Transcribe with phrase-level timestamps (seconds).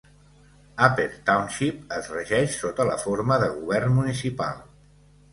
[0.85, 4.57] Upper Township es regeix sota la forma de govern municipal.